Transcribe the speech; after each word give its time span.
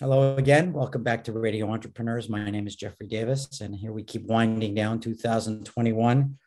Hello 0.00 0.36
again. 0.36 0.72
Welcome 0.72 1.02
back 1.02 1.24
to 1.24 1.32
Radio 1.32 1.68
Entrepreneurs. 1.72 2.28
My 2.28 2.48
name 2.50 2.68
is 2.68 2.76
Jeffrey 2.76 3.08
Davis, 3.08 3.60
and 3.60 3.74
here 3.74 3.90
we 3.90 4.04
keep 4.04 4.26
winding 4.26 4.72
down 4.72 5.00
2021. 5.00 6.38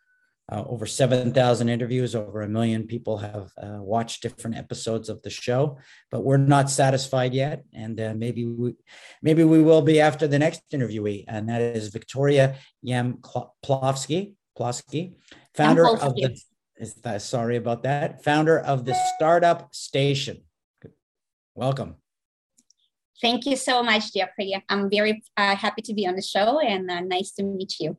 Uh, 0.49 0.63
over 0.67 0.85
7,000 0.85 1.67
interviews, 1.67 2.15
over 2.15 2.43
a 2.43 2.47
million 2.47 2.87
people 2.87 3.17
have 3.17 3.51
uh, 3.61 3.79
watched 3.81 4.21
different 4.21 4.55
episodes 4.55 5.09
of 5.09 5.21
the 5.23 5.29
show, 5.29 5.77
but 6.11 6.23
we're 6.23 6.37
not 6.37 6.69
satisfied 6.69 7.33
yet. 7.33 7.65
And 7.73 7.99
uh, 7.99 8.13
maybe 8.15 8.45
we, 8.45 8.75
maybe 9.21 9.43
we 9.43 9.61
will 9.61 9.81
be 9.81 9.99
after 9.99 10.29
the 10.29 10.39
next 10.39 10.61
interviewee, 10.71 11.25
and 11.27 11.49
that 11.49 11.61
is 11.61 11.89
Victoria 11.89 12.55
Yam 12.81 13.17
Plofsky, 13.65 14.35
Plofsky 14.57 15.15
founder 15.53 15.89
of 15.89 16.15
the. 16.15 16.39
That, 17.03 17.21
sorry 17.21 17.57
about 17.57 17.83
that. 17.83 18.23
Founder 18.23 18.57
of 18.57 18.85
the 18.85 18.95
Startup 19.17 19.75
Station. 19.75 20.43
Welcome. 21.53 21.97
Thank 23.21 23.45
you 23.45 23.55
so 23.55 23.83
much, 23.83 24.13
Jeffrey. 24.13 24.61
I'm 24.67 24.89
very 24.89 25.23
uh, 25.37 25.55
happy 25.55 25.83
to 25.83 25.93
be 25.93 26.07
on 26.07 26.15
the 26.15 26.21
show 26.21 26.59
and 26.59 26.89
uh, 26.89 27.01
nice 27.01 27.31
to 27.33 27.43
meet 27.43 27.75
you. 27.79 27.97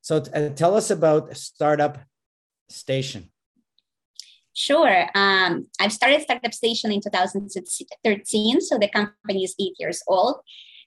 So, 0.00 0.22
uh, 0.34 0.48
tell 0.50 0.74
us 0.74 0.90
about 0.90 1.36
Startup 1.36 1.98
Station. 2.68 3.30
Sure. 4.54 5.06
Um, 5.14 5.66
I've 5.78 5.92
started 5.92 6.22
Startup 6.22 6.54
Station 6.54 6.90
in 6.92 7.02
2013, 7.02 8.60
so 8.62 8.78
the 8.78 8.88
company 8.88 9.44
is 9.44 9.54
eight 9.60 9.74
years 9.78 10.02
old 10.08 10.36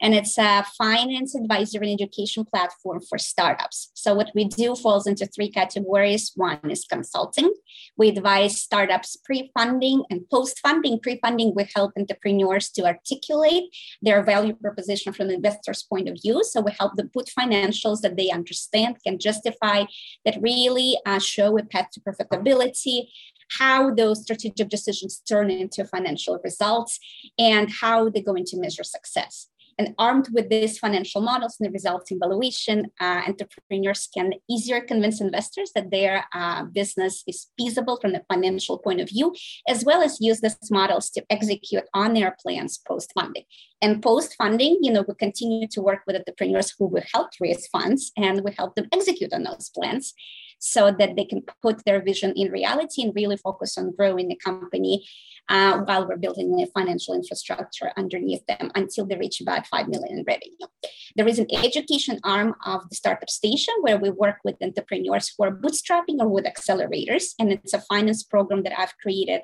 and 0.02 0.14
it's 0.14 0.38
a 0.38 0.64
finance 0.78 1.36
advisory 1.36 1.92
and 1.92 2.02
education 2.02 2.46
platform 2.46 3.02
for 3.02 3.18
startups. 3.18 3.92
So 3.94 4.14
what 4.14 4.32
we 4.34 4.46
do 4.46 4.76
falls 4.76 5.06
into 5.06 5.26
three 5.26 5.52
categories. 5.52 6.32
One 6.36 6.60
is 6.70 6.86
consulting. 6.86 7.52
We 7.98 8.10
advise 8.10 8.62
startups 8.62 9.18
pre-funding 9.18 10.04
and 10.10 10.22
post-funding. 10.30 11.00
Pre-funding, 11.02 11.54
we 11.56 11.68
help 11.76 11.92
entrepreneurs 11.98 12.70
to 12.72 12.86
articulate 12.86 13.66
their 14.02 14.24
value 14.24 14.54
proposition 14.54 15.12
from 15.12 15.28
the 15.28 15.36
investor's 15.36 15.84
point 15.84 16.08
of 16.08 16.18
view. 16.22 16.44
So 16.44 16.62
we 16.62 16.72
help 16.80 16.96
them 16.96 17.10
put 17.14 17.32
financials 17.38 18.02
that 18.02 18.16
they 18.16 18.32
understand, 18.32 18.98
can 19.06 19.20
justify, 19.20 19.84
that 20.24 20.42
really 20.42 20.98
uh, 21.06 21.20
show 21.20 21.58
a 21.58 21.64
path 21.64 21.90
to 21.94 22.00
profitability, 22.00 23.10
how 23.58 23.94
those 23.94 24.22
strategic 24.22 24.70
decisions 24.70 25.22
turn 25.28 25.50
into 25.50 25.84
financial 25.84 26.40
results 26.44 27.00
and 27.38 27.70
how 27.82 28.10
they're 28.10 28.24
going 28.24 28.46
to 28.46 28.58
measure 28.58 28.84
success. 28.84 29.49
And 29.80 29.96
armed 29.98 30.28
with 30.34 30.50
these 30.50 30.78
financial 30.78 31.22
models 31.22 31.56
and 31.58 31.68
the 31.68 31.72
resulting 31.72 32.20
valuation, 32.20 32.92
uh, 33.00 33.22
entrepreneurs 33.26 34.10
can 34.14 34.34
easier 34.50 34.82
convince 34.82 35.22
investors 35.22 35.72
that 35.74 35.90
their 35.90 36.26
uh, 36.34 36.66
business 36.66 37.24
is 37.28 37.48
feasible 37.58 37.98
from 38.02 38.12
the 38.12 38.22
financial 38.30 38.78
point 38.78 39.00
of 39.00 39.08
view, 39.08 39.34
as 39.70 39.86
well 39.86 40.02
as 40.02 40.20
use 40.20 40.42
these 40.42 40.58
models 40.70 41.10
to 41.12 41.24
execute 41.30 41.86
on 41.94 42.14
their 42.14 42.36
plans 42.44 42.78
post 42.86 43.14
funding. 43.16 43.46
And 43.82 44.04
post 44.04 44.36
funding, 44.38 44.80
you 44.82 44.92
know, 44.92 45.06
we 45.08 45.16
continue 45.16 45.66
to 45.70 45.82
work 45.82 46.02
with 46.06 46.18
entrepreneurs 46.18 46.76
who 46.78 46.88
will 46.88 47.04
help 47.14 47.30
raise 47.40 47.66
funds 47.68 48.12
and 48.18 48.44
we 48.44 48.52
help 48.58 48.76
them 48.76 48.90
execute 48.92 49.32
on 49.32 49.44
those 49.44 49.70
plans 49.74 50.14
so 50.60 50.92
that 50.92 51.16
they 51.16 51.26
can 51.26 51.42
put 51.62 51.84
their 51.86 52.02
vision 52.02 52.34
in 52.36 52.52
reality 52.52 53.02
and 53.02 53.16
really 53.16 53.38
focus 53.38 53.78
on 53.78 53.96
growing 53.96 54.28
the 54.28 54.36
company 54.36 55.06
uh, 55.50 55.80
while 55.80 56.08
we're 56.08 56.18
building 56.18 56.56
the 56.56 56.68
financial 56.74 57.16
infrastructure 57.16 57.92
underneath 57.98 58.46
them 58.46 58.72
until 58.76 59.06
they 59.06 59.16
reach 59.16 59.42
about 59.42 59.66
5 59.68 59.88
million 59.88 60.20
in 60.20 60.26
revenue. 60.28 60.68
There 61.16 61.28
is 61.28 61.40
an 61.40 61.48
education 61.52 62.20
arm 62.24 62.56
of 62.66 62.88
the 62.90 62.96
Startup 62.96 63.30
Station 63.30 63.74
where 63.82 63.98
we 63.98 64.12
work 64.12 64.38
with 64.44 64.62
entrepreneurs 64.62 65.34
who 65.36 65.46
are 65.46 65.56
bootstrapping 65.56 66.20
or 66.20 66.28
with 66.28 66.46
accelerators. 66.46 67.34
And 67.40 67.52
it's 67.52 67.74
a 67.74 67.82
finance 67.82 68.24
program 68.24 68.64
that 68.64 68.80
I've 68.80 68.98
created 68.98 69.42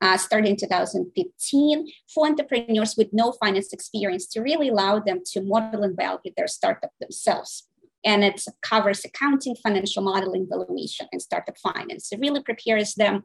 uh, 0.00 0.16
starting 0.16 0.52
in 0.52 0.56
2015 0.56 1.88
for 2.14 2.26
entrepreneurs 2.26 2.94
with 2.96 3.08
no 3.12 3.32
finance 3.32 3.72
experience 3.72 4.26
to 4.28 4.40
really 4.40 4.68
allow 4.68 5.00
them 5.00 5.22
to 5.32 5.42
model 5.42 5.82
and 5.82 5.96
validate 5.96 6.34
their 6.36 6.46
startup 6.46 6.92
themselves 7.00 7.67
and 8.04 8.24
it 8.24 8.42
covers 8.62 9.04
accounting, 9.04 9.56
financial 9.56 10.02
modeling, 10.02 10.46
valuation, 10.48 11.06
and 11.12 11.20
startup 11.20 11.58
finance. 11.58 12.12
It 12.12 12.20
really 12.20 12.42
prepares 12.42 12.94
them 12.94 13.22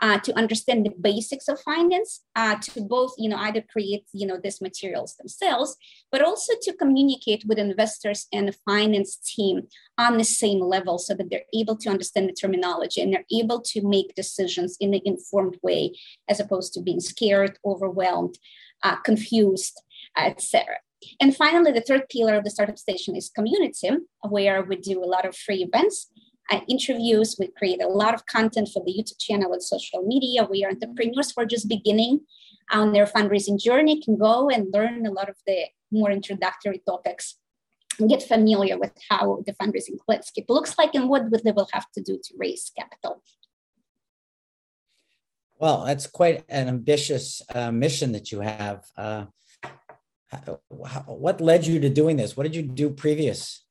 uh, 0.00 0.18
to 0.18 0.36
understand 0.36 0.84
the 0.84 0.90
basics 1.00 1.48
of 1.48 1.60
finance, 1.60 2.24
uh, 2.36 2.56
to 2.56 2.82
both, 2.82 3.14
you 3.16 3.28
know, 3.28 3.36
either 3.36 3.62
create, 3.62 4.04
you 4.12 4.26
know, 4.26 4.38
these 4.42 4.60
materials 4.60 5.14
themselves, 5.16 5.76
but 6.10 6.22
also 6.22 6.52
to 6.60 6.72
communicate 6.74 7.44
with 7.46 7.58
investors 7.58 8.26
and 8.32 8.48
the 8.48 8.56
finance 8.66 9.16
team 9.16 9.62
on 9.96 10.18
the 10.18 10.24
same 10.24 10.60
level 10.60 10.98
so 10.98 11.14
that 11.14 11.30
they're 11.30 11.48
able 11.54 11.76
to 11.76 11.88
understand 11.88 12.28
the 12.28 12.32
terminology 12.32 13.00
and 13.00 13.12
they're 13.12 13.24
able 13.32 13.60
to 13.60 13.86
make 13.86 14.14
decisions 14.14 14.76
in 14.80 14.92
an 14.94 15.00
informed 15.04 15.58
way, 15.62 15.92
as 16.28 16.40
opposed 16.40 16.74
to 16.74 16.82
being 16.82 17.00
scared, 17.00 17.58
overwhelmed, 17.64 18.36
uh, 18.82 18.96
confused, 18.96 19.80
etc. 20.18 20.76
And 21.20 21.36
finally, 21.36 21.72
the 21.72 21.80
third 21.80 22.08
pillar 22.08 22.34
of 22.34 22.44
the 22.44 22.50
startup 22.50 22.78
station 22.78 23.16
is 23.16 23.30
community, 23.30 23.90
where 24.28 24.62
we 24.62 24.76
do 24.76 25.02
a 25.02 25.06
lot 25.06 25.26
of 25.26 25.36
free 25.36 25.62
events 25.62 26.10
uh, 26.50 26.60
interviews. 26.68 27.36
We 27.38 27.48
create 27.56 27.82
a 27.82 27.88
lot 27.88 28.14
of 28.14 28.26
content 28.26 28.68
for 28.72 28.82
the 28.84 28.92
YouTube 28.92 29.18
channel 29.18 29.52
and 29.52 29.62
social 29.62 30.02
media. 30.02 30.44
We 30.44 30.64
are 30.64 30.70
entrepreneurs 30.70 31.32
who 31.34 31.42
are 31.42 31.46
just 31.46 31.68
beginning 31.68 32.20
on 32.70 32.92
their 32.92 33.06
fundraising 33.06 33.60
journey 33.60 34.00
can 34.00 34.16
go 34.16 34.48
and 34.48 34.72
learn 34.72 35.06
a 35.06 35.10
lot 35.10 35.28
of 35.28 35.36
the 35.46 35.66
more 35.90 36.10
introductory 36.10 36.82
topics 36.86 37.36
and 37.98 38.08
get 38.08 38.22
familiar 38.22 38.78
with 38.78 38.92
how 39.08 39.42
the 39.46 39.52
fundraising 39.52 39.98
landscape 40.08 40.46
looks 40.48 40.76
like 40.78 40.94
and 40.94 41.08
what 41.08 41.30
they 41.44 41.52
will 41.52 41.68
have 41.72 41.90
to 41.92 42.02
do 42.02 42.18
to 42.24 42.34
raise 42.36 42.72
capital. 42.76 43.22
Well, 45.58 45.84
that's 45.84 46.06
quite 46.06 46.44
an 46.48 46.68
ambitious 46.68 47.42
uh, 47.54 47.70
mission 47.70 48.12
that 48.12 48.32
you 48.32 48.40
have. 48.40 48.84
Uh, 48.96 49.26
what 51.06 51.40
led 51.40 51.66
you 51.66 51.80
to 51.80 51.88
doing 51.88 52.16
this? 52.16 52.36
What 52.36 52.44
did 52.44 52.56
you 52.56 52.62
do 52.62 52.90
previous? 52.90 53.64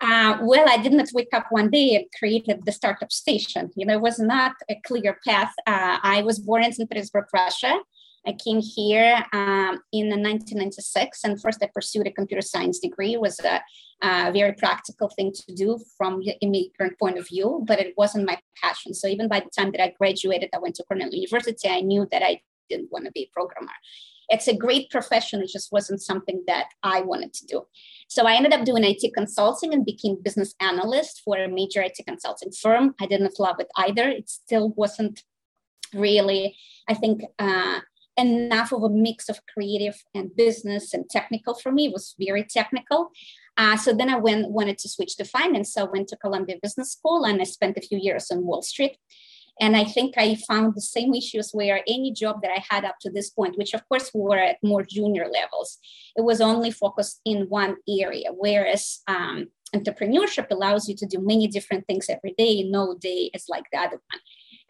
Uh, 0.00 0.38
well, 0.42 0.68
I 0.68 0.76
didn't 0.76 1.10
wake 1.14 1.32
up 1.32 1.46
one 1.50 1.70
day 1.70 1.96
and 1.96 2.04
created 2.18 2.64
the 2.64 2.72
startup 2.72 3.10
station. 3.10 3.70
You 3.76 3.86
know, 3.86 3.94
it 3.94 4.02
was 4.02 4.18
not 4.18 4.52
a 4.68 4.76
clear 4.86 5.18
path. 5.26 5.52
Uh, 5.66 5.98
I 6.02 6.22
was 6.22 6.38
born 6.38 6.64
in 6.64 6.72
St. 6.72 6.88
Petersburg, 6.88 7.26
Russia. 7.32 7.80
I 8.26 8.32
came 8.32 8.60
here 8.60 9.24
um, 9.32 9.80
in 9.92 10.08
1996, 10.08 11.24
and 11.24 11.40
first 11.40 11.62
I 11.62 11.70
pursued 11.72 12.08
a 12.08 12.12
computer 12.12 12.42
science 12.42 12.80
degree. 12.80 13.14
It 13.14 13.20
was 13.20 13.38
a, 13.40 13.62
a 14.02 14.32
very 14.32 14.52
practical 14.52 15.08
thing 15.08 15.32
to 15.32 15.54
do 15.54 15.78
from 15.96 16.20
the 16.20 16.36
immigrant 16.40 16.98
point 16.98 17.18
of 17.18 17.28
view, 17.28 17.64
but 17.66 17.78
it 17.78 17.94
wasn't 17.96 18.26
my 18.26 18.38
passion. 18.60 18.94
So 18.94 19.06
even 19.06 19.28
by 19.28 19.40
the 19.40 19.50
time 19.56 19.70
that 19.72 19.82
I 19.82 19.94
graduated, 19.96 20.50
I 20.52 20.58
went 20.58 20.74
to 20.76 20.84
Cornell 20.84 21.10
University. 21.10 21.68
I 21.68 21.80
knew 21.80 22.06
that 22.10 22.22
I 22.22 22.40
didn't 22.68 22.90
want 22.90 23.04
to 23.04 23.12
be 23.12 23.22
a 23.22 23.30
programmer. 23.32 23.72
It's 24.28 24.48
a 24.48 24.56
great 24.56 24.90
profession. 24.90 25.42
It 25.42 25.50
just 25.50 25.72
wasn't 25.72 26.02
something 26.02 26.42
that 26.46 26.66
I 26.82 27.02
wanted 27.02 27.32
to 27.34 27.46
do. 27.46 27.66
So 28.08 28.26
I 28.26 28.34
ended 28.34 28.52
up 28.52 28.64
doing 28.64 28.84
IT 28.84 29.14
consulting 29.14 29.72
and 29.72 29.84
became 29.84 30.22
business 30.22 30.54
analyst 30.60 31.22
for 31.24 31.36
a 31.36 31.48
major 31.48 31.82
IT 31.82 31.98
consulting 32.06 32.52
firm. 32.52 32.94
I 33.00 33.06
didn't 33.06 33.38
love 33.38 33.56
it 33.60 33.68
either. 33.76 34.08
It 34.08 34.28
still 34.28 34.70
wasn't 34.70 35.22
really, 35.94 36.56
I 36.88 36.94
think, 36.94 37.22
uh, 37.38 37.80
enough 38.16 38.72
of 38.72 38.82
a 38.82 38.88
mix 38.88 39.28
of 39.28 39.40
creative 39.52 40.02
and 40.14 40.34
business 40.34 40.94
and 40.94 41.08
technical 41.08 41.54
for 41.54 41.70
me. 41.70 41.86
It 41.86 41.92
was 41.92 42.14
very 42.18 42.44
technical. 42.44 43.10
Uh, 43.58 43.76
so 43.76 43.92
then 43.92 44.10
I 44.10 44.16
went, 44.16 44.50
wanted 44.50 44.78
to 44.78 44.88
switch 44.88 45.16
to 45.16 45.24
finance. 45.24 45.72
So 45.72 45.82
I 45.82 45.90
went 45.90 46.08
to 46.08 46.16
Columbia 46.16 46.56
Business 46.62 46.92
School 46.92 47.24
and 47.24 47.40
I 47.40 47.44
spent 47.44 47.76
a 47.76 47.82
few 47.82 47.98
years 47.98 48.30
on 48.30 48.44
Wall 48.44 48.62
Street. 48.62 48.96
And 49.60 49.76
I 49.76 49.84
think 49.84 50.14
I 50.16 50.34
found 50.34 50.74
the 50.74 50.82
same 50.82 51.14
issues 51.14 51.50
where 51.52 51.82
any 51.88 52.12
job 52.12 52.42
that 52.42 52.50
I 52.50 52.62
had 52.68 52.84
up 52.84 52.96
to 53.00 53.10
this 53.10 53.30
point, 53.30 53.56
which 53.56 53.74
of 53.74 53.88
course 53.88 54.10
were 54.12 54.38
at 54.38 54.62
more 54.62 54.82
junior 54.84 55.28
levels, 55.28 55.78
it 56.14 56.22
was 56.22 56.40
only 56.40 56.70
focused 56.70 57.20
in 57.24 57.46
one 57.48 57.76
area. 57.88 58.30
Whereas 58.32 59.00
um, 59.08 59.48
entrepreneurship 59.74 60.50
allows 60.50 60.88
you 60.88 60.94
to 60.96 61.06
do 61.06 61.20
many 61.20 61.46
different 61.46 61.86
things 61.86 62.06
every 62.08 62.34
day. 62.36 62.64
No 62.64 62.96
day 62.98 63.30
is 63.32 63.46
like 63.48 63.64
the 63.72 63.78
other 63.78 64.00
one. 64.10 64.20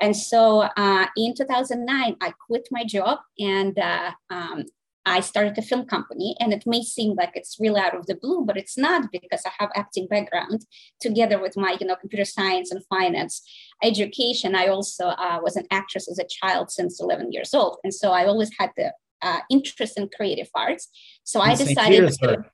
And 0.01 0.17
so 0.17 0.61
uh, 0.77 1.07
in 1.17 1.35
2009, 1.35 2.17
I 2.21 2.33
quit 2.47 2.69
my 2.71 2.85
job 2.85 3.19
and 3.39 3.79
uh, 3.79 4.13
um, 4.31 4.65
I 5.07 5.21
started 5.21 5.57
a 5.57 5.63
film 5.63 5.87
company, 5.87 6.37
and 6.41 6.53
it 6.53 6.65
may 6.67 6.83
seem 6.83 7.15
like 7.15 7.31
it's 7.35 7.59
really 7.61 7.81
out 7.81 7.95
of 7.95 8.07
the 8.07 8.17
blue, 8.17 8.45
but 8.45 8.57
it's 8.57 8.77
not 8.77 9.13
because 9.13 9.43
I 9.47 9.53
have 9.61 9.71
acting 9.77 10.09
background 10.09 10.67
together 11.01 11.41
with 11.41 11.57
my, 11.57 11.77
you 11.81 11.87
know, 11.87 11.95
computer 11.95 12.25
science 12.25 12.73
and 12.73 12.85
finance 12.87 13.43
education. 13.85 14.57
I 14.57 14.67
also 14.67 15.07
uh, 15.07 15.39
was 15.41 15.55
an 15.55 15.67
actress 15.71 16.11
as 16.11 16.19
a 16.19 16.27
child 16.29 16.73
since 16.73 17.01
11 17.01 17.33
years 17.33 17.55
old, 17.55 17.79
and 17.85 17.95
so 17.95 18.11
I 18.11 18.27
always 18.27 18.51
had 18.59 18.71
the 18.77 18.93
uh, 19.23 19.41
interest 19.49 19.97
in 19.97 20.09
creative 20.09 20.51
arts. 20.55 20.89
So 21.23 21.41
in 21.41 21.51
I 21.51 21.55
decided 21.55 22.13
to. 22.23 22.45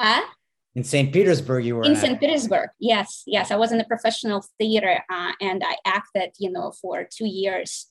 Uh, 0.00 0.22
in 0.74 0.84
St. 0.84 1.10
Petersburg, 1.10 1.64
you 1.64 1.76
were 1.76 1.84
in 1.84 1.96
St. 1.96 2.18
Petersburg. 2.18 2.68
Yes, 2.80 3.22
yes, 3.26 3.52
I 3.52 3.56
was 3.56 3.70
in 3.70 3.78
the 3.78 3.84
professional 3.84 4.44
theater, 4.58 5.04
uh, 5.08 5.32
and 5.40 5.62
I 5.64 5.76
acted, 5.86 6.32
you 6.38 6.50
know, 6.50 6.72
for 6.82 7.06
two 7.10 7.26
years 7.26 7.86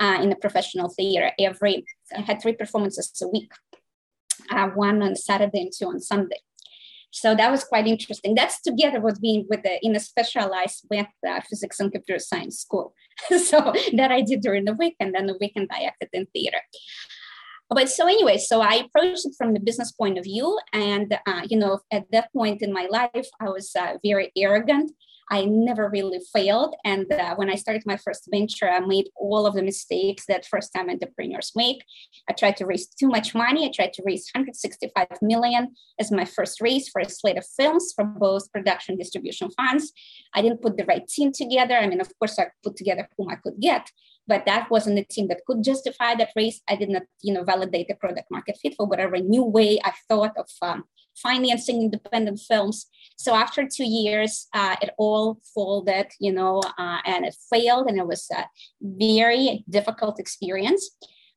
uh, 0.00 0.18
in 0.22 0.30
the 0.30 0.36
professional 0.36 0.88
theater. 0.88 1.30
Every 1.38 1.84
I 2.16 2.22
had 2.22 2.40
three 2.40 2.54
performances 2.54 3.12
a 3.22 3.28
week, 3.28 3.52
uh, 4.50 4.68
one 4.68 5.02
on 5.02 5.14
Saturday 5.14 5.60
and 5.60 5.72
two 5.76 5.86
on 5.86 6.00
Sunday. 6.00 6.40
So 7.12 7.34
that 7.34 7.50
was 7.50 7.64
quite 7.64 7.86
interesting. 7.86 8.34
That's 8.34 8.62
together 8.62 9.00
with 9.00 9.20
being 9.20 9.46
with 9.50 9.62
the 9.62 9.78
in 9.82 9.96
a 9.96 10.00
specialized 10.00 10.86
with 10.90 11.06
uh, 11.28 11.40
physics 11.48 11.80
and 11.80 11.92
computer 11.92 12.20
science 12.20 12.58
school. 12.58 12.94
so 13.28 13.72
that 13.96 14.10
I 14.12 14.22
did 14.22 14.40
during 14.40 14.64
the 14.64 14.74
week, 14.74 14.96
and 15.00 15.14
then 15.14 15.26
the 15.26 15.36
weekend 15.40 15.68
I 15.72 15.82
acted 15.82 16.08
in 16.12 16.26
theater. 16.26 16.60
but 17.68 17.88
so 17.88 18.06
anyway, 18.06 18.38
so 18.38 18.60
I 18.60 18.74
approached 18.84 19.26
it 19.26 19.34
from 19.36 19.54
the 19.54 19.60
business 19.60 19.92
point 19.92 20.18
of 20.18 20.24
view, 20.24 20.58
and 20.72 21.18
uh, 21.26 21.42
you 21.48 21.58
know, 21.58 21.80
at 21.92 22.10
that 22.12 22.32
point 22.32 22.62
in 22.62 22.72
my 22.72 22.86
life, 22.90 23.28
I 23.40 23.48
was 23.50 23.74
uh, 23.76 23.98
very 24.04 24.32
arrogant. 24.36 24.92
I 25.30 25.44
never 25.44 25.88
really 25.88 26.20
failed, 26.32 26.74
and 26.84 27.10
uh, 27.12 27.36
when 27.36 27.48
I 27.48 27.54
started 27.54 27.84
my 27.86 27.96
first 27.96 28.28
venture, 28.30 28.68
I 28.68 28.80
made 28.80 29.08
all 29.14 29.46
of 29.46 29.54
the 29.54 29.62
mistakes 29.62 30.24
that 30.26 30.44
first-time 30.44 30.90
entrepreneurs 30.90 31.52
make. 31.54 31.84
I 32.28 32.32
tried 32.32 32.56
to 32.56 32.66
raise 32.66 32.88
too 32.88 33.06
much 33.06 33.32
money. 33.32 33.64
I 33.64 33.70
tried 33.70 33.92
to 33.94 34.02
raise 34.04 34.28
165 34.34 35.06
million 35.22 35.74
as 36.00 36.10
my 36.10 36.24
first 36.24 36.60
raise 36.60 36.88
for 36.88 37.00
a 37.00 37.08
slate 37.08 37.38
of 37.38 37.46
films 37.56 37.92
from 37.94 38.14
both 38.18 38.50
production 38.52 38.96
distribution 38.96 39.50
funds. 39.50 39.92
I 40.34 40.42
didn't 40.42 40.62
put 40.62 40.76
the 40.76 40.84
right 40.84 41.06
team 41.06 41.30
together. 41.32 41.76
I 41.76 41.86
mean, 41.86 42.00
of 42.00 42.10
course, 42.18 42.36
I 42.38 42.48
put 42.64 42.76
together 42.76 43.08
whom 43.16 43.28
I 43.28 43.36
could 43.36 43.60
get, 43.60 43.88
but 44.26 44.46
that 44.46 44.68
wasn't 44.70 44.96
the 44.96 45.04
team 45.04 45.28
that 45.28 45.44
could 45.46 45.62
justify 45.62 46.16
that 46.16 46.30
raise. 46.34 46.60
I 46.68 46.74
did 46.74 46.88
not, 46.88 47.02
you 47.22 47.32
know, 47.32 47.44
validate 47.44 47.86
the 47.88 47.94
product 47.94 48.28
market 48.30 48.58
fit 48.60 48.74
for 48.76 48.86
whatever 48.86 49.16
new 49.18 49.44
way 49.44 49.78
I 49.84 49.92
thought 50.08 50.36
of 50.36 50.48
um, 50.60 50.84
financing 51.16 51.82
independent 51.82 52.40
films. 52.40 52.86
So 53.16 53.34
after 53.34 53.66
two 53.66 53.84
years, 53.84 54.48
uh, 54.54 54.76
it 54.80 54.90
all 54.98 55.40
folded, 55.54 56.06
you 56.18 56.32
know, 56.32 56.62
uh, 56.78 56.98
and 57.04 57.26
it 57.26 57.36
failed, 57.52 57.86
and 57.88 57.98
it 57.98 58.06
was 58.06 58.26
a 58.30 58.44
very 58.80 59.64
difficult 59.68 60.18
experience. 60.18 60.90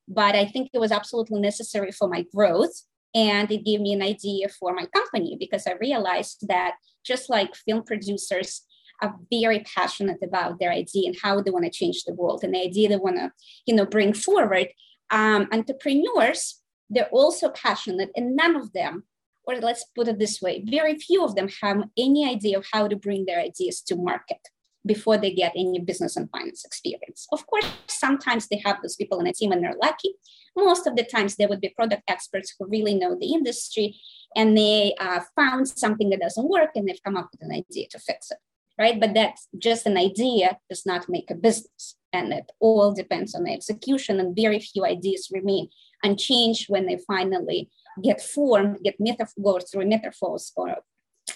But 0.07 0.35
I 0.35 0.45
think 0.45 0.69
it 0.73 0.79
was 0.79 0.91
absolutely 0.91 1.41
necessary 1.41 1.91
for 1.91 2.07
my 2.07 2.25
growth. 2.33 2.83
And 3.15 3.51
it 3.51 3.63
gave 3.63 3.79
me 3.79 3.93
an 3.93 4.01
idea 4.01 4.49
for 4.49 4.73
my 4.73 4.87
company 4.87 5.37
because 5.39 5.67
I 5.67 5.73
realized 5.73 6.47
that 6.47 6.75
just 7.05 7.29
like 7.29 7.55
film 7.55 7.83
producers 7.83 8.63
are 9.01 9.15
very 9.31 9.59
passionate 9.59 10.19
about 10.23 10.59
their 10.59 10.71
idea 10.71 11.07
and 11.07 11.17
how 11.21 11.41
they 11.41 11.51
want 11.51 11.65
to 11.65 11.71
change 11.71 12.03
the 12.03 12.13
world 12.13 12.43
and 12.43 12.55
the 12.55 12.61
idea 12.61 12.89
they 12.89 12.95
want 12.95 13.17
to 13.17 13.31
you 13.65 13.75
know 13.75 13.85
bring 13.85 14.13
forward 14.13 14.67
um, 15.11 15.47
entrepreneurs 15.51 16.61
they're 16.89 17.09
also 17.09 17.49
passionate 17.49 18.09
and 18.15 18.35
none 18.35 18.55
of 18.55 18.71
them 18.73 19.03
or 19.45 19.55
let's 19.57 19.85
put 19.95 20.07
it 20.07 20.19
this 20.19 20.41
way 20.41 20.63
very 20.69 20.95
few 20.97 21.23
of 21.23 21.35
them 21.35 21.49
have 21.61 21.83
any 21.97 22.29
idea 22.29 22.57
of 22.57 22.65
how 22.71 22.87
to 22.87 22.95
bring 22.95 23.25
their 23.25 23.39
ideas 23.39 23.81
to 23.81 23.95
market 23.95 24.39
before 24.85 25.17
they 25.17 25.33
get 25.33 25.53
any 25.55 25.79
business 25.79 26.17
and 26.17 26.29
finance 26.29 26.65
experience. 26.65 27.25
Of 27.31 27.47
course, 27.47 27.65
sometimes 27.87 28.49
they 28.49 28.61
have 28.65 28.81
those 28.81 28.97
people 28.97 29.17
in 29.21 29.27
a 29.27 29.31
team 29.31 29.53
and 29.53 29.63
they're 29.63 29.81
lucky. 29.81 30.15
Most 30.57 30.85
of 30.87 30.97
the 30.97 31.05
times, 31.05 31.37
they 31.37 31.45
would 31.45 31.61
be 31.61 31.69
product 31.69 32.03
experts 32.09 32.53
who 32.59 32.67
really 32.67 32.93
know 32.93 33.15
the 33.17 33.31
industry 33.31 33.95
and 34.35 34.57
they 34.57 34.93
uh, 34.99 35.21
found 35.37 35.69
something 35.69 36.09
that 36.09 36.19
doesn't 36.19 36.49
work 36.49 36.71
and 36.75 36.85
they've 36.85 37.01
come 37.01 37.15
up 37.15 37.29
with 37.31 37.41
an 37.43 37.55
idea 37.55 37.87
to 37.91 37.97
fix 37.97 38.29
it 38.29 38.39
right? 38.77 38.99
But 38.99 39.13
that's 39.13 39.47
just 39.57 39.85
an 39.85 39.97
idea 39.97 40.57
does 40.69 40.85
not 40.85 41.09
make 41.09 41.29
a 41.29 41.35
business. 41.35 41.95
And 42.13 42.31
it 42.31 42.51
all 42.59 42.93
depends 42.93 43.33
on 43.35 43.43
the 43.43 43.53
execution, 43.53 44.19
and 44.19 44.35
very 44.35 44.59
few 44.59 44.85
ideas 44.85 45.29
remain 45.31 45.69
unchanged 46.03 46.69
when 46.69 46.85
they 46.85 46.99
finally 47.07 47.69
get 48.03 48.21
formed, 48.21 48.77
get 48.83 48.99
metaphor, 48.99 49.43
go 49.43 49.59
through 49.59 49.87
metaphors 49.87 50.51
or 50.55 50.75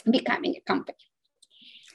becoming 0.10 0.56
a 0.56 0.62
company. 0.62 0.98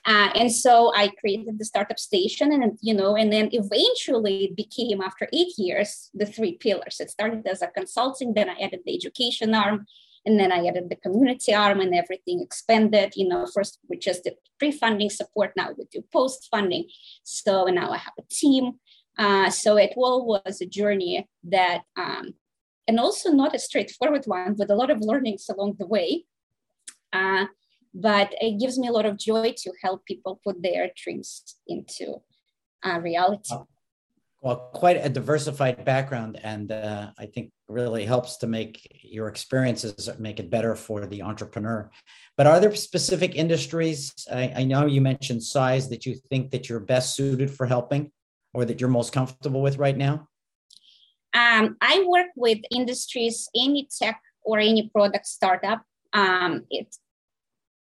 Uh, 0.04 0.30
and 0.34 0.50
so 0.50 0.92
I 0.94 1.12
created 1.20 1.58
the 1.58 1.64
startup 1.64 1.98
station, 1.98 2.50
and 2.52 2.76
you 2.80 2.94
know, 2.94 3.14
and 3.16 3.32
then 3.32 3.48
eventually 3.52 4.46
it 4.46 4.56
became 4.56 5.00
after 5.00 5.28
eight 5.32 5.54
years 5.58 6.10
the 6.12 6.26
three 6.26 6.56
pillars. 6.56 6.98
It 6.98 7.10
started 7.10 7.46
as 7.46 7.62
a 7.62 7.68
consulting, 7.68 8.34
then 8.34 8.50
I 8.50 8.54
added 8.54 8.80
the 8.84 8.96
education 8.96 9.54
arm, 9.54 9.86
and 10.24 10.38
then 10.38 10.52
I 10.52 10.66
added 10.66 10.88
the 10.88 10.96
community 10.96 11.52
arm 11.52 11.80
and 11.80 11.94
everything 11.94 12.40
expanded. 12.40 13.14
You 13.16 13.28
know, 13.28 13.46
first 13.46 13.78
we 13.88 13.98
just 13.98 14.24
did 14.24 14.34
pre-funding 14.58 15.10
support, 15.10 15.52
now 15.56 15.70
we 15.76 15.84
do 15.90 16.04
post-funding. 16.12 16.88
So 17.24 17.64
now 17.66 17.90
I 17.90 17.98
have 17.98 18.14
a 18.18 18.22
team. 18.30 18.72
Uh, 19.18 19.50
so 19.50 19.76
it 19.76 19.92
all 19.96 20.26
was 20.26 20.60
a 20.60 20.66
journey 20.66 21.28
that, 21.44 21.82
um, 21.96 22.34
and 22.88 22.98
also 22.98 23.30
not 23.30 23.54
a 23.54 23.58
straightforward 23.58 24.24
one, 24.26 24.56
with 24.56 24.70
a 24.70 24.74
lot 24.74 24.90
of 24.90 25.00
learnings 25.00 25.46
along 25.48 25.76
the 25.78 25.86
way. 25.86 26.24
Uh, 27.12 27.46
but 27.94 28.32
it 28.40 28.58
gives 28.58 28.78
me 28.78 28.88
a 28.88 28.92
lot 28.92 29.04
of 29.04 29.18
joy 29.18 29.52
to 29.58 29.72
help 29.82 30.06
people 30.06 30.40
put 30.42 30.62
their 30.62 30.90
dreams 30.96 31.56
into 31.68 32.22
uh, 32.84 32.98
reality 33.00 33.54
well, 34.42 34.70
quite 34.74 34.96
a 34.96 35.08
diversified 35.08 35.84
background, 35.84 36.38
and 36.42 36.72
uh, 36.72 37.12
I 37.16 37.26
think 37.26 37.52
really 37.72 38.04
helps 38.04 38.36
to 38.38 38.46
make 38.46 39.00
your 39.02 39.28
experiences 39.28 40.08
make 40.18 40.38
it 40.38 40.50
better 40.50 40.74
for 40.76 41.06
the 41.06 41.22
entrepreneur. 41.22 41.90
But 42.36 42.46
are 42.46 42.60
there 42.60 42.74
specific 42.74 43.34
industries? 43.34 44.12
I, 44.30 44.52
I 44.56 44.64
know 44.64 44.86
you 44.86 45.00
mentioned 45.00 45.42
size 45.42 45.88
that 45.88 46.06
you 46.06 46.16
think 46.30 46.50
that 46.50 46.68
you're 46.68 46.80
best 46.80 47.16
suited 47.16 47.50
for 47.50 47.66
helping, 47.66 48.12
or 48.54 48.64
that 48.64 48.80
you're 48.80 48.90
most 48.90 49.12
comfortable 49.12 49.62
with 49.62 49.78
right 49.78 49.96
now. 49.96 50.28
Um, 51.34 51.76
I 51.80 52.04
work 52.06 52.28
with 52.36 52.58
industries, 52.70 53.48
any 53.56 53.88
tech 53.98 54.20
or 54.42 54.58
any 54.58 54.90
product 54.90 55.26
startup. 55.26 55.82
Um, 56.12 56.64
it, 56.68 56.94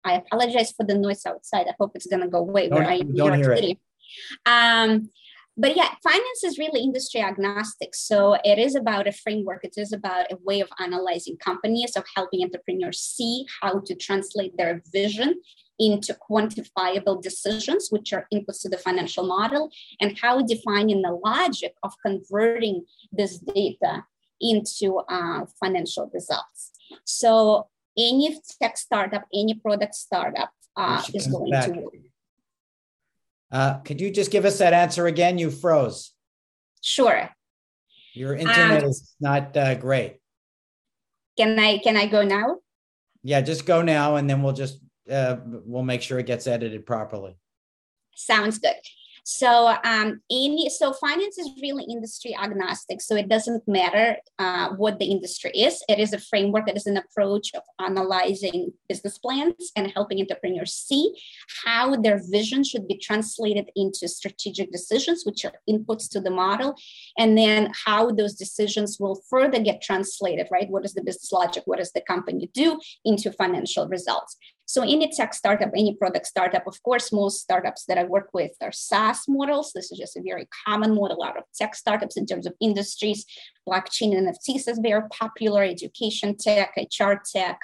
I 0.04 0.14
apologize 0.14 0.72
for 0.72 0.86
the 0.86 0.98
noise 0.98 1.26
outside. 1.26 1.68
I 1.68 1.76
hope 1.80 1.92
it's 1.96 2.08
going 2.08 2.22
to 2.22 2.28
go 2.28 2.40
away. 2.40 2.70
Don't, 2.70 2.80
where 2.80 2.90
I 2.90 3.02
don't 3.02 3.38
hear 3.38 3.52
it. 3.52 3.78
Um, 4.46 5.10
but 5.58 5.76
yeah, 5.76 5.90
finance 6.04 6.44
is 6.44 6.58
really 6.58 6.82
industry 6.82 7.22
agnostic. 7.22 7.96
So 7.96 8.38
it 8.44 8.60
is 8.60 8.76
about 8.76 9.08
a 9.08 9.14
framework. 9.14 9.64
It 9.64 9.76
is 9.78 9.94
about 9.94 10.32
a 10.32 10.38
way 10.44 10.60
of 10.60 10.70
analyzing 10.80 11.38
companies, 11.38 11.96
of 11.96 12.04
helping 12.16 12.44
entrepreneurs 12.44 13.00
see 13.00 13.46
how 13.62 13.80
to 13.80 13.96
translate 13.96 14.58
their 14.58 14.82
vision 14.92 15.42
into 15.80 16.16
quantifiable 16.30 17.22
decisions, 17.22 17.88
which 17.90 18.14
are 18.14 18.28
inputs 18.34 18.62
to 18.62 18.70
the 18.70 18.78
financial 18.78 19.26
model, 19.26 19.70
and 20.00 20.18
how 20.22 20.42
defining 20.42 21.02
the 21.02 21.20
logic 21.24 21.74
of 21.84 21.94
converting 22.06 22.86
this 23.12 23.40
data 23.40 24.04
into 24.42 25.00
uh, 25.10 25.46
financial 25.60 26.10
results. 26.14 26.72
So 27.06 27.68
any 27.98 28.38
tech 28.62 28.78
startup, 28.78 29.26
any 29.34 29.54
product 29.54 29.96
startup 29.96 30.52
uh, 30.76 31.02
is 31.14 31.28
going 31.28 31.52
back. 31.52 31.68
to 31.68 31.90
uh, 33.56 33.78
could 33.86 34.02
you 34.02 34.12
just 34.12 34.32
give 34.32 34.44
us 34.44 34.58
that 34.58 34.74
answer 34.74 35.08
again? 35.08 35.38
You 35.38 35.50
froze. 35.50 36.12
Sure. 36.82 37.30
Your 38.14 38.36
internet 38.36 38.84
um, 38.84 38.90
is 38.90 39.16
not 39.22 39.56
uh, 39.56 39.76
great. 39.76 40.18
Can 41.38 41.58
I 41.58 41.78
can 41.78 41.96
I 41.96 42.08
go 42.08 42.24
now? 42.24 42.58
Yeah, 43.24 43.40
just 43.40 43.66
go 43.66 43.82
now, 43.82 44.18
and 44.18 44.30
then 44.30 44.44
we'll 44.44 44.52
just 44.52 44.82
uh, 45.10 45.38
we'll 45.46 45.84
make 45.84 46.02
sure 46.02 46.20
it 46.20 46.26
gets 46.26 46.48
edited 46.48 46.86
properly. 46.86 47.38
Sounds 48.14 48.60
good. 48.60 48.76
So 49.28 49.76
um, 49.84 50.22
any 50.32 50.70
so 50.70 50.94
finance 50.94 51.40
is 51.40 51.50
really 51.60 51.84
industry 51.90 52.38
agnostic. 52.40 53.02
So 53.02 53.16
it 53.16 53.28
doesn't 53.28 53.68
matter 53.68 54.18
uh, 54.38 54.70
what 54.78 55.00
the 55.00 55.06
industry 55.06 55.50
is. 55.50 55.84
It 55.90 55.98
is 55.98 56.14
a 56.14 56.20
framework. 56.20 56.70
It 56.70 56.78
is 56.78 56.86
an 56.86 56.98
approach 56.98 57.50
of 57.56 57.64
analyzing 57.80 58.72
business 58.88 59.18
plans 59.18 59.72
and 59.76 59.92
helping 59.92 60.20
entrepreneurs 60.22 60.74
see 60.74 61.12
how 61.66 61.96
their 61.96 62.22
vision 62.30 62.64
should 62.64 62.88
be 62.88 63.00
translated 63.00 63.72
into 63.76 64.08
strategic 64.08 64.72
decisions, 64.72 65.24
which 65.26 65.44
are 65.44 65.54
inputs 65.68 66.08
to 66.12 66.22
the 66.22 66.30
model, 66.30 66.76
and 67.18 67.36
then 67.36 67.72
how 67.84 68.12
those 68.12 68.36
decisions 68.36 69.00
will 69.00 69.20
further 69.28 69.60
get 69.60 69.82
translated. 69.82 70.50
Right? 70.52 70.70
What 70.70 70.86
is 70.86 70.94
the 70.94 71.04
business 71.04 71.32
logic? 71.32 71.64
What 71.66 71.80
does 71.80 71.94
the 71.94 72.02
company 72.02 72.52
do 72.54 72.80
into 73.04 73.32
financial 73.32 73.88
results? 73.88 74.38
So 74.66 74.82
any 74.82 75.12
tech 75.16 75.34
startup, 75.34 75.70
any 75.76 75.96
product 75.96 76.26
startup, 76.26 76.66
of 76.66 76.82
course, 76.82 77.12
most 77.12 77.42
startups 77.42 77.86
that 77.86 77.98
I 77.98 78.04
work 78.04 78.30
with 78.34 78.52
are 78.62 78.72
SaaS 78.72 79.26
models. 79.28 79.72
This 79.74 79.92
is 79.92 80.00
just 80.00 80.18
a 80.18 80.22
very 80.22 80.48
common 80.66 80.96
model 80.96 81.24
out 81.24 81.38
of 81.38 81.44
tech 81.56 81.76
startups 81.76 82.18
in 82.18 82.26
terms 82.26 82.48
of 82.48 82.54
industries. 82.60 83.26
Blockchain 83.68 84.18
and 84.18 84.28
NFTs 84.28 84.68
is 84.68 84.80
very 84.82 85.08
popular, 85.10 85.64
education 85.64 86.36
tech, 86.36 86.74
HR 86.78 87.14
tech, 87.32 87.60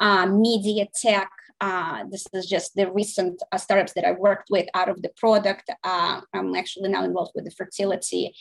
uh, 0.00 0.26
media 0.26 0.86
tech. 1.00 1.30
Uh, 1.60 2.02
this 2.10 2.26
is 2.32 2.46
just 2.46 2.74
the 2.74 2.90
recent 2.90 3.40
uh, 3.52 3.56
startups 3.56 3.92
that 3.92 4.04
I 4.04 4.10
worked 4.10 4.50
with 4.50 4.66
out 4.74 4.88
of 4.88 5.00
the 5.00 5.10
product. 5.16 5.70
Uh, 5.84 6.22
I'm 6.34 6.56
actually 6.56 6.88
now 6.88 7.04
involved 7.04 7.32
with 7.36 7.44
the 7.44 7.52
fertility 7.52 8.34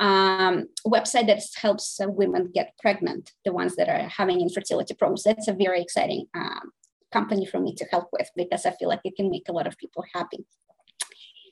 um, 0.00 0.66
website 0.84 1.28
that 1.28 1.42
helps 1.54 2.00
uh, 2.00 2.08
women 2.08 2.50
get 2.52 2.72
pregnant, 2.80 3.32
the 3.44 3.52
ones 3.52 3.76
that 3.76 3.88
are 3.88 4.08
having 4.08 4.40
infertility 4.40 4.94
problems. 4.94 5.22
That's 5.22 5.46
a 5.46 5.52
very 5.52 5.80
exciting 5.80 6.26
um, 6.34 6.72
company 7.12 7.46
for 7.46 7.60
me 7.60 7.74
to 7.74 7.84
help 7.90 8.08
with 8.12 8.30
because 8.36 8.66
I 8.66 8.72
feel 8.72 8.88
like 8.88 9.00
it 9.04 9.16
can 9.16 9.30
make 9.30 9.48
a 9.48 9.52
lot 9.52 9.66
of 9.66 9.78
people 9.78 10.04
happy. 10.14 10.44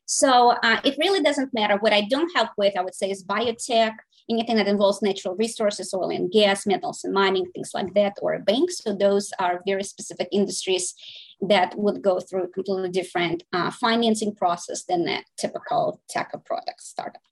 So 0.07 0.51
uh, 0.63 0.81
it 0.85 0.97
really 0.99 1.23
doesn't 1.23 1.55
matter. 1.55 1.79
What 1.79 1.93
I 1.93 2.03
don't 2.03 2.31
help 2.35 2.51
with, 2.59 2.77
I 2.77 2.83
would 2.83 2.95
say, 2.95 3.11
is 3.11 3.25
biotech, 3.25 3.95
anything 4.29 4.57
that 4.57 4.69
involves 4.69 5.01
natural 5.01 5.35
resources, 5.35 5.95
oil 5.95 6.11
and 6.11 6.31
gas, 6.31 6.67
metals 6.67 7.05
and 7.05 7.15
mining, 7.15 7.47
things 7.53 7.71
like 7.73 7.95
that, 7.95 8.15
or 8.21 8.35
a 8.35 8.39
bank. 8.39 8.71
So 8.71 8.95
those 8.95 9.33
are 9.39 9.63
very 9.67 9.83
specific 9.83 10.29
industries 10.31 10.95
that 11.41 11.77
would 11.79 12.03
go 12.03 12.21
through 12.21 12.45
a 12.45 12.49
completely 12.49 12.91
different 12.91 13.45
uh, 13.53 13.71
financing 13.71 14.35
process 14.35 14.85
than 14.85 15.09
a 15.09 15.25
typical 15.39 16.01
tech 16.09 16.31
or 16.35 16.41
product 16.41 16.83
startup. 16.83 17.23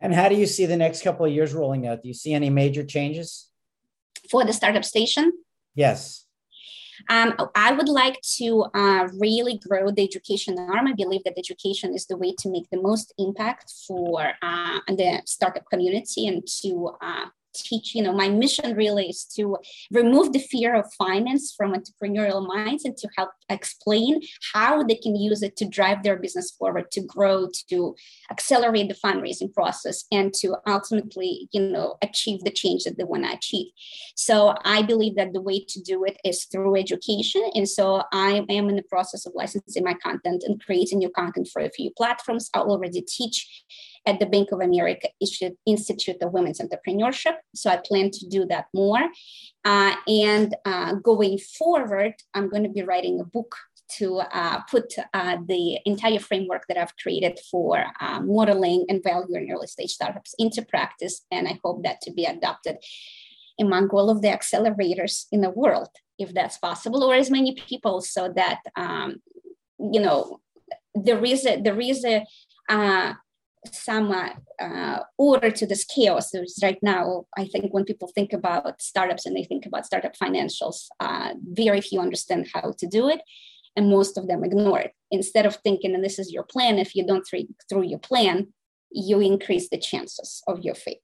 And 0.00 0.14
how 0.14 0.28
do 0.28 0.34
you 0.34 0.46
see 0.46 0.66
the 0.66 0.76
next 0.76 1.02
couple 1.02 1.24
of 1.24 1.32
years 1.32 1.54
rolling 1.54 1.86
out? 1.86 2.02
Do 2.02 2.08
you 2.08 2.14
see 2.14 2.34
any 2.34 2.50
major 2.50 2.84
changes? 2.84 3.48
For 4.30 4.44
the 4.44 4.52
startup 4.52 4.84
station? 4.84 5.32
Yes. 5.74 6.23
Um, 7.08 7.34
I 7.54 7.72
would 7.72 7.88
like 7.88 8.20
to 8.38 8.66
uh, 8.74 9.08
really 9.18 9.58
grow 9.58 9.90
the 9.90 10.02
education 10.02 10.58
arm. 10.58 10.86
I 10.86 10.94
believe 10.94 11.24
that 11.24 11.38
education 11.38 11.94
is 11.94 12.06
the 12.06 12.16
way 12.16 12.34
to 12.38 12.50
make 12.50 12.68
the 12.70 12.80
most 12.80 13.12
impact 13.18 13.72
for 13.86 14.32
uh, 14.42 14.80
the 14.88 15.22
startup 15.26 15.64
community 15.70 16.26
and 16.26 16.46
to 16.62 16.90
uh, 17.00 17.26
teach 17.54 17.94
you 17.94 18.02
know 18.02 18.12
my 18.12 18.28
mission 18.28 18.74
really 18.76 19.08
is 19.08 19.24
to 19.24 19.56
remove 19.90 20.32
the 20.32 20.38
fear 20.38 20.74
of 20.74 20.92
finance 20.94 21.54
from 21.56 21.74
entrepreneurial 21.74 22.46
minds 22.46 22.84
and 22.84 22.96
to 22.96 23.08
help 23.16 23.30
explain 23.48 24.20
how 24.52 24.82
they 24.82 24.94
can 24.94 25.16
use 25.16 25.42
it 25.42 25.56
to 25.56 25.68
drive 25.68 26.02
their 26.02 26.16
business 26.16 26.50
forward 26.52 26.90
to 26.90 27.02
grow 27.02 27.48
to 27.68 27.94
accelerate 28.30 28.88
the 28.88 28.94
fundraising 28.94 29.52
process 29.52 30.04
and 30.10 30.32
to 30.34 30.56
ultimately 30.66 31.48
you 31.52 31.60
know 31.60 31.96
achieve 32.02 32.40
the 32.44 32.50
change 32.50 32.84
that 32.84 32.96
they 32.98 33.04
want 33.04 33.24
to 33.24 33.32
achieve. 33.32 33.70
So 34.16 34.54
i 34.64 34.82
believe 34.82 35.16
that 35.16 35.32
the 35.32 35.40
way 35.40 35.64
to 35.68 35.80
do 35.82 36.04
it 36.04 36.18
is 36.24 36.44
through 36.44 36.76
education 36.76 37.42
and 37.54 37.68
so 37.68 38.02
i 38.12 38.44
am 38.48 38.68
in 38.68 38.76
the 38.76 38.82
process 38.82 39.26
of 39.26 39.32
licensing 39.34 39.84
my 39.84 39.94
content 39.94 40.42
and 40.46 40.62
creating 40.64 40.98
new 40.98 41.10
content 41.10 41.48
for 41.52 41.62
a 41.62 41.70
few 41.70 41.90
platforms. 41.96 42.50
I 42.54 42.60
already 42.60 43.02
teach 43.02 43.64
at 44.06 44.20
the 44.20 44.26
Bank 44.26 44.52
of 44.52 44.60
America 44.60 45.08
Institute 45.66 46.16
of 46.22 46.32
Women's 46.32 46.60
Entrepreneurship. 46.60 47.36
So 47.54 47.70
I 47.70 47.78
plan 47.78 48.10
to 48.10 48.28
do 48.28 48.44
that 48.46 48.66
more. 48.74 49.00
Uh, 49.64 49.94
and 50.06 50.54
uh, 50.64 50.94
going 50.94 51.38
forward, 51.38 52.14
I'm 52.34 52.48
going 52.48 52.64
to 52.64 52.68
be 52.68 52.82
writing 52.82 53.20
a 53.20 53.24
book 53.24 53.56
to 53.96 54.18
uh, 54.18 54.60
put 54.70 54.94
uh, 55.12 55.36
the 55.46 55.78
entire 55.84 56.18
framework 56.18 56.64
that 56.68 56.78
I've 56.78 56.96
created 56.96 57.38
for 57.50 57.84
uh, 58.00 58.20
modeling 58.20 58.86
and 58.88 59.02
valuing 59.02 59.50
early 59.50 59.66
stage 59.66 59.90
startups 59.90 60.34
into 60.38 60.62
practice. 60.62 61.22
And 61.30 61.46
I 61.46 61.60
hope 61.62 61.82
that 61.84 62.00
to 62.02 62.12
be 62.12 62.24
adopted 62.24 62.76
among 63.60 63.88
all 63.90 64.10
of 64.10 64.22
the 64.22 64.28
accelerators 64.28 65.26
in 65.30 65.42
the 65.42 65.50
world, 65.50 65.88
if 66.18 66.34
that's 66.34 66.58
possible, 66.58 67.04
or 67.04 67.14
as 67.14 67.30
many 67.30 67.54
people, 67.54 68.00
so 68.00 68.32
that 68.34 68.60
um, 68.76 69.22
you 69.78 70.00
know 70.00 70.40
there 70.94 71.24
is 71.24 71.46
a 71.46 71.60
there 71.60 71.80
is 71.80 72.04
a 72.04 72.24
uh, 72.68 73.14
some 73.72 74.12
uh, 74.60 74.98
order 75.18 75.50
to 75.50 75.66
this 75.66 75.84
chaos. 75.84 76.30
So 76.30 76.44
right 76.62 76.78
now, 76.82 77.26
I 77.36 77.46
think 77.46 77.72
when 77.72 77.84
people 77.84 78.08
think 78.14 78.32
about 78.32 78.80
startups 78.82 79.26
and 79.26 79.36
they 79.36 79.44
think 79.44 79.66
about 79.66 79.86
startup 79.86 80.16
financials, 80.16 80.86
uh, 81.00 81.34
very 81.52 81.80
few 81.80 82.00
understand 82.00 82.48
how 82.52 82.72
to 82.78 82.86
do 82.86 83.08
it, 83.08 83.20
and 83.76 83.90
most 83.90 84.16
of 84.18 84.28
them 84.28 84.44
ignore 84.44 84.80
it. 84.80 84.92
Instead 85.10 85.46
of 85.46 85.56
thinking, 85.56 85.94
and 85.94 86.04
this 86.04 86.18
is 86.18 86.32
your 86.32 86.44
plan, 86.44 86.78
if 86.78 86.94
you 86.94 87.06
don't 87.06 87.26
think 87.26 87.48
through 87.68 87.84
your 87.84 87.98
plan, 87.98 88.48
you 88.90 89.20
increase 89.20 89.68
the 89.68 89.78
chances 89.78 90.42
of 90.46 90.62
your 90.62 90.74
failure. 90.74 91.00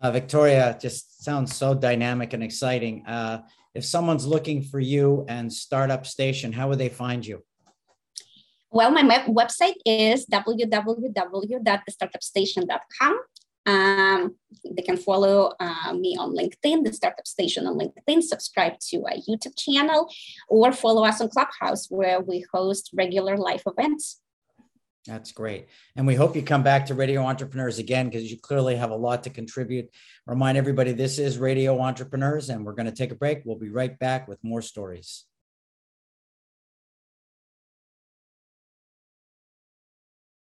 Uh, 0.00 0.10
Victoria 0.10 0.76
just 0.80 1.24
sounds 1.24 1.54
so 1.54 1.74
dynamic 1.74 2.34
and 2.34 2.42
exciting. 2.42 3.06
Uh, 3.06 3.42
if 3.74 3.84
someone's 3.84 4.26
looking 4.26 4.62
for 4.62 4.78
you 4.78 5.24
and 5.28 5.52
Startup 5.52 6.06
Station, 6.06 6.52
how 6.52 6.68
would 6.68 6.78
they 6.78 6.90
find 6.90 7.26
you? 7.26 7.42
Well, 8.74 8.90
my 8.90 9.02
website 9.28 9.76
is 9.86 10.26
www.thestartupstation.com. 10.26 13.20
Um, 13.66 14.36
they 14.68 14.82
can 14.82 14.96
follow 14.96 15.52
uh, 15.60 15.92
me 15.92 16.16
on 16.18 16.34
LinkedIn, 16.34 16.82
the 16.82 16.92
Startup 16.92 17.24
Station 17.24 17.68
on 17.68 17.78
LinkedIn, 17.78 18.22
subscribe 18.22 18.80
to 18.90 18.96
a 19.06 19.22
YouTube 19.30 19.56
channel, 19.56 20.10
or 20.48 20.72
follow 20.72 21.04
us 21.04 21.20
on 21.20 21.28
Clubhouse, 21.28 21.88
where 21.88 22.20
we 22.20 22.44
host 22.52 22.90
regular 22.92 23.36
live 23.36 23.62
events. 23.64 24.20
That's 25.06 25.30
great. 25.30 25.68
And 25.94 26.04
we 26.04 26.16
hope 26.16 26.34
you 26.34 26.42
come 26.42 26.64
back 26.64 26.86
to 26.86 26.94
Radio 26.94 27.22
Entrepreneurs 27.22 27.78
again 27.78 28.10
because 28.10 28.28
you 28.28 28.40
clearly 28.40 28.74
have 28.74 28.90
a 28.90 28.96
lot 28.96 29.22
to 29.22 29.30
contribute. 29.30 29.88
Remind 30.26 30.58
everybody 30.58 30.90
this 30.90 31.20
is 31.20 31.38
Radio 31.38 31.80
Entrepreneurs, 31.80 32.50
and 32.50 32.66
we're 32.66 32.72
going 32.72 32.86
to 32.86 32.92
take 32.92 33.12
a 33.12 33.14
break. 33.14 33.42
We'll 33.44 33.54
be 33.54 33.70
right 33.70 33.96
back 34.00 34.26
with 34.26 34.42
more 34.42 34.62
stories. 34.62 35.26